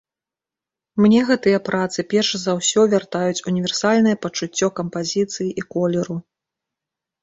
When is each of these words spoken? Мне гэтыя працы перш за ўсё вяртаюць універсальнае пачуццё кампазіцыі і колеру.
Мне 1.05 1.19
гэтыя 1.29 1.59
працы 1.69 1.99
перш 2.15 2.29
за 2.45 2.57
ўсё 2.61 2.81
вяртаюць 2.95 3.45
універсальнае 3.55 4.15
пачуццё 4.27 4.67
кампазіцыі 4.83 5.49
і 5.59 5.71
колеру. 5.79 6.23